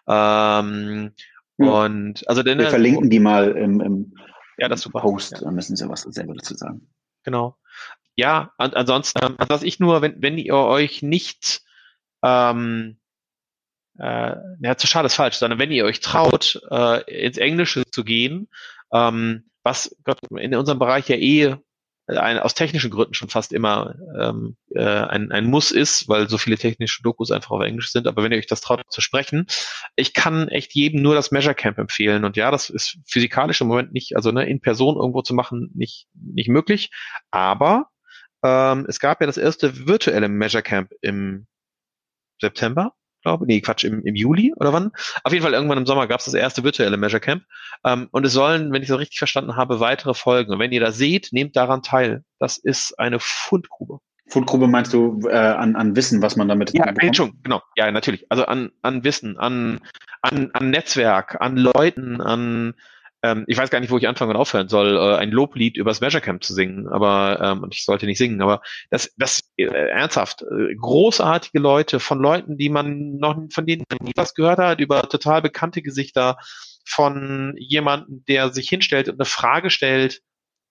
[0.08, 1.12] Ähm,
[1.58, 1.84] ja.
[1.84, 4.14] Und also denn, Wir verlinken die mal im, im
[4.58, 5.00] ja, das super.
[5.00, 5.38] Post, ja.
[5.38, 6.92] dann müssen sie was selber dazu sagen.
[7.22, 7.56] Genau.
[8.16, 11.62] Ja, an, ansonsten, ähm, was ich nur, wenn, wenn ihr euch nicht
[12.24, 12.98] ähm,
[13.98, 18.02] äh, ja, zu schade ist falsch, sondern wenn ihr euch traut, äh, ins Englische zu
[18.02, 18.48] gehen,
[18.92, 21.54] ähm, was Gott, in unserem Bereich ja eh
[22.18, 26.38] ein, aus technischen Gründen schon fast immer ähm, äh, ein, ein Muss ist, weil so
[26.38, 28.06] viele technische Dokus einfach auf Englisch sind.
[28.06, 29.46] Aber wenn ihr euch das traut zu sprechen,
[29.96, 32.24] ich kann echt jedem nur das Measure Camp empfehlen.
[32.24, 35.70] Und ja, das ist physikalisch im Moment nicht, also ne, in Person irgendwo zu machen,
[35.74, 36.90] nicht, nicht möglich.
[37.30, 37.86] Aber
[38.44, 41.46] ähm, es gab ja das erste virtuelle Measure Camp im
[42.40, 44.92] September glaube nee, Quatsch, im, im Juli oder wann?
[45.24, 47.44] Auf jeden Fall irgendwann im Sommer gab es das erste virtuelle Measure Camp.
[47.84, 50.52] Ähm, und es sollen, wenn ich das richtig verstanden habe, weitere folgen.
[50.52, 52.24] Und wenn ihr da seht, nehmt daran teil.
[52.38, 53.98] Das ist eine Fundgrube.
[54.28, 57.60] Fundgrube meinst du äh, an, an Wissen, was man damit Ja, schon, genau.
[57.76, 58.26] Ja, natürlich.
[58.30, 59.80] Also an, an Wissen, an,
[60.22, 62.74] an, an Netzwerk, an Leuten, an
[63.22, 66.00] ähm, ich weiß gar nicht, wo ich anfangen und aufhören soll, äh, ein Loblied übers
[66.00, 69.64] Measure Camp zu singen, aber ähm, und ich sollte nicht singen, aber das, das äh,
[69.64, 74.80] ernsthaft, äh, großartige Leute von Leuten, die man noch von denen nie was gehört hat,
[74.80, 76.36] über total bekannte Gesichter,
[76.84, 80.20] von jemandem, der sich hinstellt und eine Frage stellt,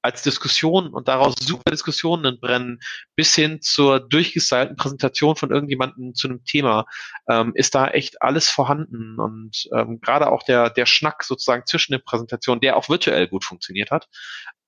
[0.02, 2.80] als Diskussion und daraus super Diskussionen entbrennen,
[3.16, 6.86] bis hin zur durchgestylten Präsentation von irgendjemandem zu einem Thema,
[7.30, 9.20] ähm, ist da echt alles vorhanden.
[9.20, 13.46] Und ähm, gerade auch der, der Schnack sozusagen zwischen den Präsentationen, der auch virtuell gut
[13.46, 14.08] funktioniert hat,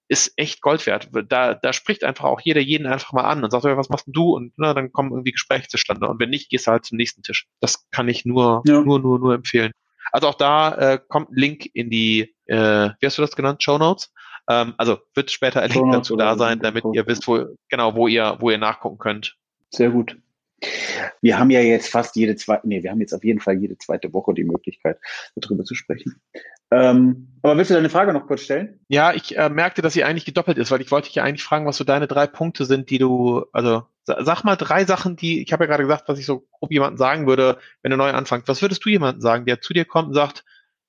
[0.07, 1.09] ist echt Gold wert.
[1.29, 4.13] Da, da spricht einfach auch jeder jeden einfach mal an und sagt, was machst denn
[4.13, 4.35] du?
[4.35, 6.07] Und na, dann kommen irgendwie Gespräche zustande.
[6.07, 7.47] Und wenn nicht, gehst du halt zum nächsten Tisch.
[7.61, 8.81] Das kann ich nur, ja.
[8.81, 9.71] nur, nur, nur empfehlen.
[10.11, 13.63] Also auch da äh, kommt ein Link in die, äh, wie hast du das genannt,
[13.63, 14.13] Show Notes?
[14.49, 18.07] Ähm, also wird später ein Link dazu da sein, damit ihr wisst, wo, genau, wo
[18.07, 19.37] ihr, wo ihr nachgucken könnt.
[19.69, 20.17] Sehr gut.
[21.21, 23.77] Wir haben ja jetzt fast jede zweite, nee, wir haben jetzt auf jeden Fall jede
[23.77, 24.97] zweite Woche die Möglichkeit,
[25.35, 26.21] darüber zu sprechen.
[26.71, 28.79] Ähm, aber willst du deine Frage noch kurz stellen?
[28.87, 31.43] Ja, ich äh, merkte, dass sie eigentlich gedoppelt ist, weil ich wollte dich ja eigentlich
[31.43, 35.41] fragen, was so deine drei Punkte sind, die du, also sag mal drei Sachen, die,
[35.41, 38.11] ich habe ja gerade gesagt, was ich so grob jemandem sagen würde, wenn du neu
[38.11, 38.47] anfängst.
[38.47, 40.45] Was würdest du jemandem sagen, der zu dir kommt und sagt,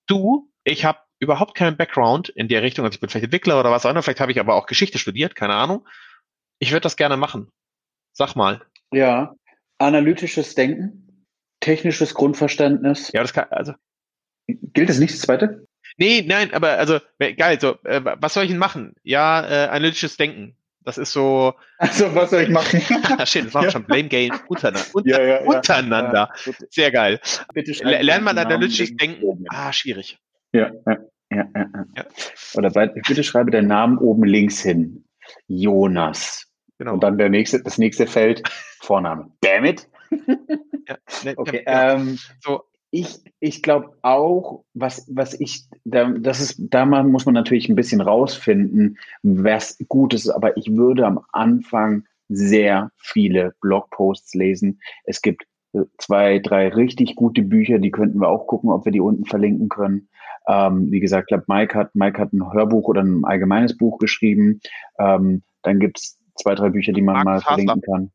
[0.06, 3.70] du, ich habe überhaupt keinen Background in der Richtung, also ich bin vielleicht Entwickler oder
[3.70, 5.86] was auch immer, vielleicht habe ich aber auch Geschichte studiert, keine Ahnung.
[6.58, 7.50] Ich würde das gerne machen.
[8.12, 8.62] Sag mal.
[8.92, 9.34] Ja,
[9.78, 11.26] analytisches Denken,
[11.60, 13.10] technisches Grundverständnis.
[13.12, 13.74] Ja, das kann, also.
[14.46, 15.66] Gilt das nicht, das zweite?
[15.96, 18.94] Nee, nein, aber also, geil, so, äh, was soll ich denn machen?
[19.02, 20.56] Ja, äh, analytisches Denken.
[20.84, 21.54] Das ist so.
[21.78, 22.80] Also, was soll ich machen?
[23.26, 23.70] Shit, das war ja.
[23.70, 24.86] schon Blame Game untereinander.
[24.92, 26.30] Unter, ja, ja, untereinander.
[26.70, 27.20] Sehr geil.
[27.52, 29.44] Bitte Lernt man analytisches Denken?
[29.50, 30.18] Ah, schwierig.
[30.54, 30.98] Ja, ja,
[31.30, 31.86] ja, ja.
[31.96, 32.04] ja.
[32.54, 35.04] Oder bei, bitte schreibe deinen Namen oben links hin.
[35.48, 36.46] Jonas.
[36.78, 36.94] Genau.
[36.94, 38.42] Und dann der nächste, das nächste Feld,
[38.80, 39.30] Vorname.
[39.40, 39.88] Damn it.
[40.88, 42.62] ja, ne, okay, ja, ähm, so.
[42.90, 47.74] Ich, ich glaube auch, was, was ich, da, das ist, da muss man natürlich ein
[47.74, 54.80] bisschen rausfinden, was gut ist, aber ich würde am Anfang sehr viele Blogposts lesen.
[55.02, 55.44] Es gibt
[55.98, 59.68] zwei, drei richtig gute Bücher, die könnten wir auch gucken, ob wir die unten verlinken
[59.68, 60.08] können.
[60.46, 63.98] Ähm, wie gesagt, ich glaube, Mike hat, Mike hat ein Hörbuch oder ein allgemeines Buch
[63.98, 64.60] geschrieben.
[64.98, 67.94] Ähm, dann gibt's zwei, drei Bücher, die man Markus mal verlinken Hasler.
[67.94, 68.12] kann.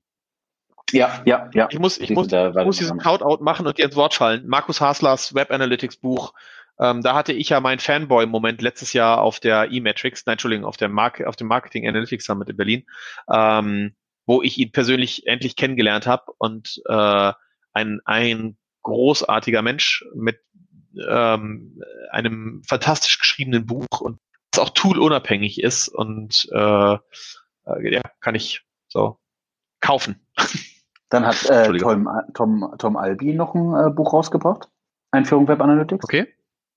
[0.92, 1.68] Ja, ja, ja.
[1.70, 4.48] Ich muss, ich muss, ich muss diesen Count-out machen und dir ins Wort fallen.
[4.48, 6.34] Markus Haslers Web Analytics Buch.
[6.80, 10.78] Ähm, da hatte ich ja meinen Fanboy-Moment letztes Jahr auf der E-Matrix, nein, Entschuldigung, auf,
[10.78, 12.86] der Mark auf dem Marketing Analytics Summit in Berlin,
[13.32, 13.94] ähm,
[14.26, 17.34] wo ich ihn persönlich endlich kennengelernt habe und äh,
[17.80, 20.40] ein, ein großartiger Mensch mit
[21.08, 24.20] ähm, einem fantastisch geschriebenen Buch und
[24.52, 26.98] das auch toolunabhängig ist und äh, äh,
[27.94, 29.20] ja, kann ich so
[29.80, 30.20] kaufen.
[31.10, 34.70] Dann hat äh, Tom, Tom, Tom Albi noch ein äh, Buch rausgebracht.
[35.12, 36.04] Einführung Web Analytics.
[36.04, 36.28] Okay.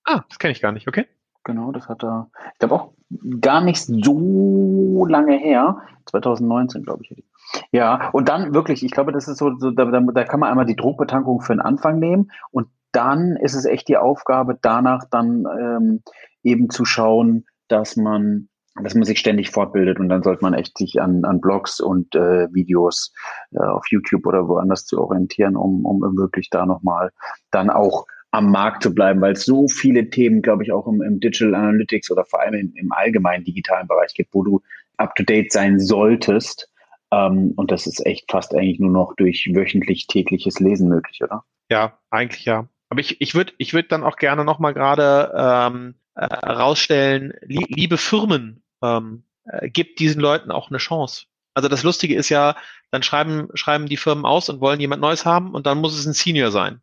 [0.04, 1.06] Ah, das kenne ich gar nicht, okay.
[1.44, 2.92] Genau, das hat er, ich glaube auch
[3.40, 5.83] gar nicht so lange her.
[6.07, 7.24] 2019, glaube ich.
[7.70, 10.66] Ja, und dann wirklich, ich glaube, das ist so, so da, da kann man einmal
[10.66, 15.44] die Druckbetankung für den Anfang nehmen und dann ist es echt die Aufgabe, danach dann
[15.59, 16.02] ähm,
[16.42, 18.48] eben zu schauen, dass man
[18.83, 22.14] dass man sich ständig fortbildet und dann sollte man echt sich an, an Blogs und
[22.14, 23.12] äh, Videos
[23.50, 27.11] äh, auf YouTube oder woanders zu orientieren, um, um wirklich da nochmal
[27.50, 31.02] dann auch am Markt zu bleiben, weil es so viele Themen, glaube ich, auch im,
[31.02, 34.62] im Digital Analytics oder vor allem im, im allgemeinen digitalen Bereich gibt, wo du
[34.96, 36.68] up-to-date sein solltest.
[37.12, 41.44] Ähm, und das ist echt fast eigentlich nur noch durch wöchentlich tägliches Lesen möglich, oder?
[41.70, 42.68] Ja, eigentlich ja.
[42.88, 47.66] Aber ich, ich würde ich würd dann auch gerne nochmal gerade ähm, äh, rausstellen, li
[47.68, 51.26] liebe Firmen, ähm, äh, gibt diesen Leuten auch eine Chance.
[51.54, 52.56] Also das Lustige ist ja,
[52.90, 56.06] dann schreiben, schreiben die Firmen aus und wollen jemand Neues haben und dann muss es
[56.06, 56.80] ein Senior sein.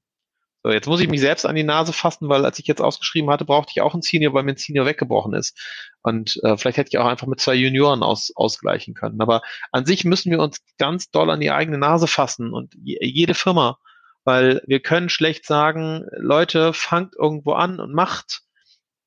[0.63, 3.29] So, jetzt muss ich mich selbst an die Nase fassen, weil als ich jetzt ausgeschrieben
[3.29, 5.57] hatte, brauchte ich auch einen Senior, weil mir ein Senior weggebrochen ist.
[6.01, 9.21] Und äh, vielleicht hätte ich auch einfach mit zwei Junioren aus, ausgleichen können.
[9.21, 9.41] Aber
[9.71, 13.79] an sich müssen wir uns ganz doll an die eigene Nase fassen und jede Firma,
[14.25, 18.41] weil wir können schlecht sagen, Leute, fangt irgendwo an und macht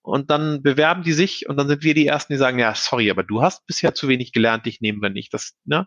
[0.00, 3.10] und dann bewerben die sich und dann sind wir die Ersten, die sagen, ja, sorry,
[3.10, 5.34] aber du hast bisher zu wenig gelernt, dich nehmen wir nicht.
[5.34, 5.86] Das, ne?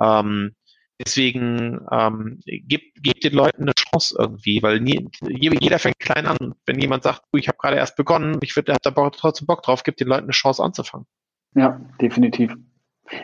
[0.00, 0.56] Ähm,
[0.98, 6.54] deswegen ähm, gibt, gibt den Leuten eine Chance irgendwie, weil nie, jeder fängt klein an.
[6.66, 10.00] Wenn jemand sagt, ich habe gerade erst begonnen, ich würde, da trotzdem Bock drauf, gibt
[10.00, 11.06] den Leuten eine Chance anzufangen.
[11.54, 12.54] Ja, definitiv.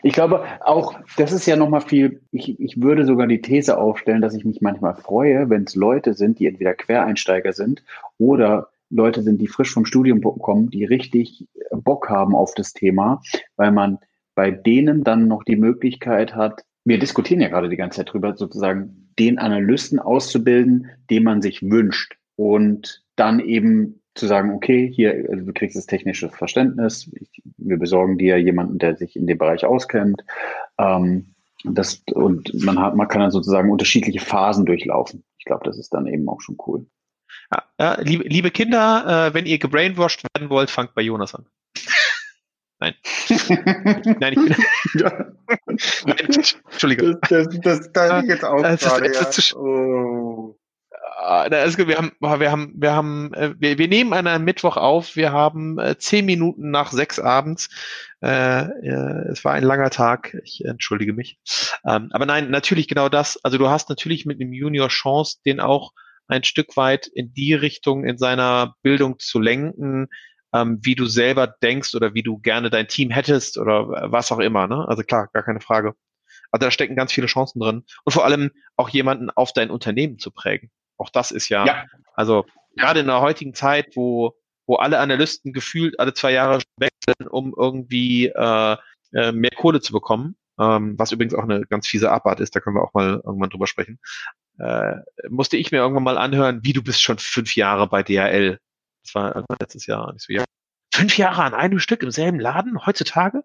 [0.03, 4.21] Ich glaube auch, das ist ja nochmal viel, ich, ich würde sogar die These aufstellen,
[4.21, 7.83] dass ich mich manchmal freue, wenn es Leute sind, die entweder Quereinsteiger sind
[8.19, 13.23] oder Leute sind, die frisch vom Studium kommen, die richtig Bock haben auf das Thema,
[13.57, 13.99] weil man
[14.35, 18.37] bei denen dann noch die Möglichkeit hat, wir diskutieren ja gerade die ganze Zeit drüber,
[18.37, 25.27] sozusagen den Analysten auszubilden, den man sich wünscht und dann eben zu sagen, okay, hier,
[25.31, 29.39] also du kriegst das technische Verständnis, ich, wir besorgen dir jemanden, der sich in dem
[29.39, 30.25] Bereich auskennt.
[30.79, 35.25] Ähm, das, und man hat, man kann dann sozusagen unterschiedliche Phasen durchlaufen.
[35.39, 36.87] Ich glaube, das ist dann eben auch schon cool.
[37.79, 41.47] Ja, liebe, liebe Kinder, äh, wenn ihr gebrainwashed werden wollt, fangt bei Jonas an.
[42.81, 42.95] Nein.
[44.21, 44.57] Nein, ich bin.
[46.07, 46.17] Nein,
[46.71, 47.19] Entschuldige.
[47.29, 50.57] Das, das, das, ich jetzt auch Es ist- es ist zu- oh.
[51.23, 54.45] Ah, na, also wir haben, wir haben, wir haben, äh, wir, wir nehmen an einem
[54.45, 55.17] Mittwoch auf.
[55.17, 57.69] Wir haben äh, zehn Minuten nach sechs abends.
[58.23, 60.35] Äh, äh, es war ein langer Tag.
[60.45, 61.39] Ich entschuldige mich.
[61.87, 63.39] Ähm, aber nein, natürlich genau das.
[63.45, 65.93] Also du hast natürlich mit einem Junior Chance, den auch
[66.27, 70.09] ein Stück weit in die Richtung in seiner Bildung zu lenken,
[70.55, 74.39] ähm, wie du selber denkst oder wie du gerne dein Team hättest oder was auch
[74.39, 74.67] immer.
[74.67, 74.87] Ne?
[74.89, 75.95] Also klar, gar keine Frage.
[76.51, 77.85] Also da stecken ganz viele Chancen drin.
[78.05, 80.71] Und vor allem auch jemanden auf dein Unternehmen zu prägen.
[80.97, 81.85] Auch das ist ja, Ja.
[82.15, 82.45] also
[82.77, 84.35] gerade in der heutigen Zeit, wo,
[84.67, 88.77] wo alle Analysten gefühlt alle zwei Jahre wechseln, um irgendwie äh,
[89.13, 92.61] äh, mehr Kohle zu bekommen, ähm, was übrigens auch eine ganz fiese Abart ist, da
[92.61, 93.99] können wir auch mal irgendwann drüber sprechen,
[94.59, 94.97] äh,
[95.29, 98.59] musste ich mir irgendwann mal anhören, wie du bist schon fünf Jahre bei DHL.
[99.13, 100.13] Das war irgendwann letztes Jahr.
[100.13, 100.45] nicht so, ja,
[100.93, 103.45] fünf Jahre an einem Stück im selben Laden heutzutage?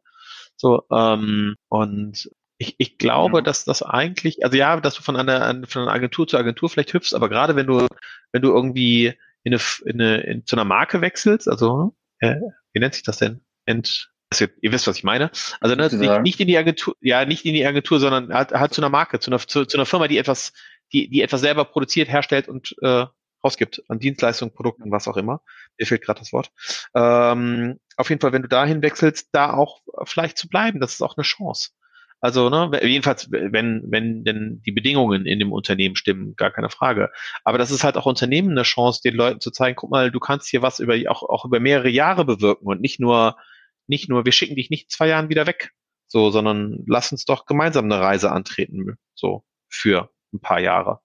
[0.56, 5.68] So, ähm, und ich, ich glaube, dass das eigentlich, also ja, dass du von einer,
[5.68, 7.88] von einer Agentur zu Agentur vielleicht hüpfst, aber gerade wenn du,
[8.32, 12.36] wenn du irgendwie in eine, in eine in, zu einer Marke wechselst, also äh,
[12.74, 13.42] wie nennt sich das denn?
[13.66, 15.32] Ent, also, ihr wisst, was ich meine.
[15.60, 18.74] Also ne, nicht, nicht in die Agentur, ja, nicht in die Agentur, sondern halt, halt
[18.74, 20.54] zu einer Marke, zu einer, zu, zu einer Firma, die etwas,
[20.94, 23.06] die, die etwas selber produziert, herstellt und äh,
[23.46, 25.42] rausgibt an Dienstleistungen, Produkten, was auch immer.
[25.78, 26.52] Mir fehlt gerade das Wort.
[26.96, 31.02] Ähm, auf jeden Fall, wenn du dahin wechselst, da auch vielleicht zu bleiben, das ist
[31.02, 31.70] auch eine Chance.
[32.22, 37.12] Also, ne, jedenfalls, wenn, wenn denn die Bedingungen in dem Unternehmen stimmen, gar keine Frage.
[37.44, 40.20] Aber das ist halt auch Unternehmen eine Chance, den Leuten zu zeigen, guck mal, du
[40.20, 43.38] kannst hier was über, auch, auch über mehrere Jahre bewirken und nicht nur,
[43.86, 45.72] nicht nur, wir schicken dich nicht zwei Jahren wieder weg.
[46.08, 51.02] So, sondern lass uns doch gemeinsam eine Reise antreten, so, für ein paar Jahre.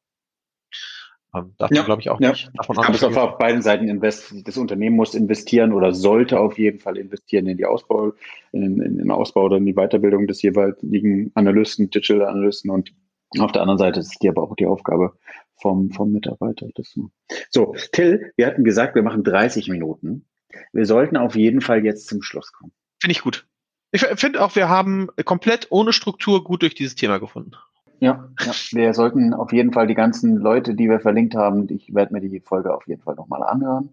[1.35, 2.31] Ähm, darf Ja, glaube ich, auch ja.
[2.31, 2.51] nicht.
[2.55, 4.35] Davon Aber es auf, auf beiden Seiten invest.
[4.47, 8.13] Das Unternehmen muss investieren oder sollte auf jeden Fall investieren in die Ausbau,
[8.53, 12.93] in, in den Ausbau oder in die Weiterbildung des jeweiligen Analysten, Digital Analysten und
[13.39, 15.17] auf der anderen Seite ist die aber auch die Aufgabe
[15.61, 16.67] vom, vom Mitarbeiter.
[16.75, 17.11] Das so.
[17.49, 20.27] so, Till, wir hatten gesagt, wir machen 30 Minuten.
[20.73, 22.73] Wir sollten auf jeden Fall jetzt zum Schluss kommen.
[23.01, 23.47] Finde ich gut.
[23.93, 27.53] Ich finde auch, wir haben komplett ohne Struktur gut durch dieses Thema gefunden.
[28.01, 31.95] Ja, ja, wir sollten auf jeden Fall die ganzen Leute, die wir verlinkt haben, ich
[31.95, 33.91] werde mir die Folge auf jeden Fall nochmal anhören.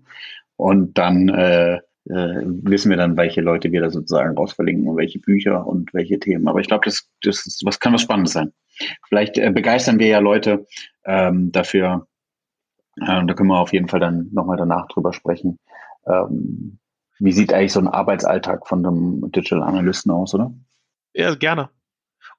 [0.55, 1.75] Und dann äh,
[2.09, 6.19] äh, wissen wir dann, welche Leute wir da sozusagen rausverlinken und welche Bücher und welche
[6.19, 6.47] Themen.
[6.47, 8.53] Aber ich glaube, das, das ist, was kann was Spannendes sein.
[9.07, 10.65] Vielleicht äh, begeistern wir ja Leute
[11.05, 12.07] ähm, dafür.
[13.01, 15.59] Äh, da können wir auf jeden Fall dann nochmal danach drüber sprechen.
[16.07, 16.79] Ähm,
[17.19, 20.53] wie sieht eigentlich so ein Arbeitsalltag von einem Digital Analysten aus, oder?
[21.13, 21.69] Ja, gerne.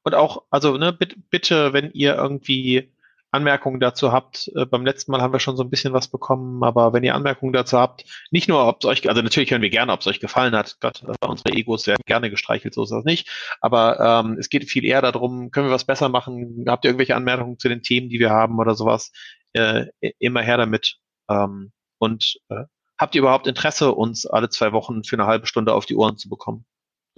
[0.08, 2.90] Und auch, also ne, bitte, bitte, wenn ihr irgendwie
[3.30, 6.64] Anmerkungen dazu habt, äh, beim letzten Mal haben wir schon so ein bisschen was bekommen,
[6.64, 9.68] aber wenn ihr Anmerkungen dazu habt, nicht nur, ob es euch, also natürlich hören wir
[9.68, 12.90] gerne, ob es euch gefallen hat, Gott, äh, unsere Egos werden gerne gestreichelt, so ist
[12.90, 13.28] das nicht,
[13.60, 17.16] aber ähm, es geht viel eher darum, können wir was besser machen, habt ihr irgendwelche
[17.16, 19.12] Anmerkungen zu den Themen, die wir haben oder sowas,
[19.52, 20.96] äh, immer her damit.
[21.28, 22.64] Ähm, und äh,
[22.96, 26.16] habt ihr überhaupt Interesse, uns alle zwei Wochen für eine halbe Stunde auf die Ohren
[26.16, 26.64] zu bekommen?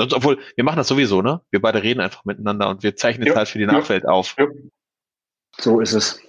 [0.01, 1.43] Sonst, obwohl, wir machen das sowieso, ne?
[1.51, 3.73] Wir beide reden einfach miteinander und wir zeichnen jetzt Ja, halt für die ja.
[3.73, 4.35] Nachwelt auf.
[4.39, 4.47] Ja.
[5.59, 6.23] So ist es.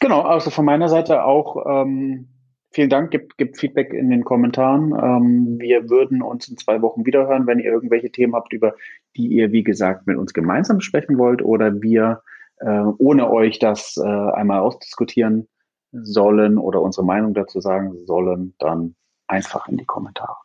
[0.00, 2.26] Genau, also von meiner Seite auch ähm,
[2.72, 4.92] vielen Dank, gibt, gibt Feedback in den Kommentaren.
[4.92, 8.74] Ähm, wir würden uns in zwei Wochen wiederhören, wenn ihr irgendwelche Themen habt, über
[9.16, 12.22] die ihr, wie gesagt, mit uns gemeinsam besprechen wollt oder wir
[12.56, 12.66] äh,
[12.98, 15.46] ohne euch das äh, einmal ausdiskutieren
[15.92, 18.96] sollen oder unsere Meinung dazu sagen sollen, dann
[19.28, 20.38] einfach in die Kommentare.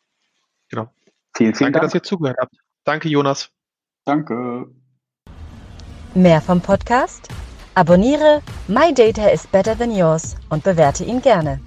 [0.70, 0.89] Genau.
[1.39, 1.93] Vielen, vielen Danke, Dank.
[1.93, 2.54] dass ihr zugehört habt.
[2.84, 3.49] Danke, Jonas.
[4.06, 4.67] Danke.
[6.13, 7.30] Mehr vom Podcast?
[7.75, 11.62] Abonniere My Data is Better Than Yours und bewerte ihn gerne.